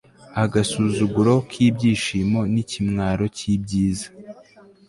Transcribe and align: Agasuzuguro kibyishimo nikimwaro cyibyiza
Agasuzuguro 0.43 1.33
kibyishimo 1.51 2.39
nikimwaro 2.53 3.25
cyibyiza 3.37 4.07